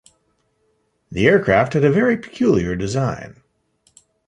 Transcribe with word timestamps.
The 1.11 1.27
aircraft 1.27 1.73
had 1.73 1.85
a 1.85 1.91
very 1.91 2.17
peculiar 2.17 2.75
design. 2.75 3.43